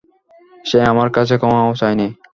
[0.65, 2.07] সে আমার কাছে ক্ষমাও চায়নি।